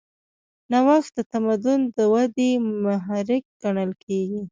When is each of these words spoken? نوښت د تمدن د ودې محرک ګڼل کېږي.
نوښت 0.71 1.11
د 1.17 1.19
تمدن 1.31 1.79
د 1.97 1.97
ودې 2.13 2.51
محرک 2.83 3.43
ګڼل 3.61 3.91
کېږي. 4.03 4.43